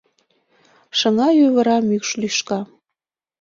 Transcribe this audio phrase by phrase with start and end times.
[0.97, 2.59] Шыҥа-ӱвыра— мӱкш лӱшка...